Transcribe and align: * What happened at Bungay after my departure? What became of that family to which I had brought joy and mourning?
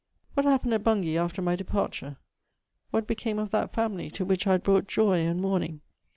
* 0.17 0.33
What 0.33 0.47
happened 0.47 0.73
at 0.73 0.83
Bungay 0.83 1.15
after 1.15 1.43
my 1.43 1.55
departure? 1.55 2.17
What 2.89 3.05
became 3.05 3.37
of 3.37 3.51
that 3.51 3.71
family 3.71 4.09
to 4.09 4.25
which 4.25 4.47
I 4.47 4.53
had 4.53 4.63
brought 4.63 4.87
joy 4.87 5.19
and 5.19 5.39
mourning? 5.39 5.81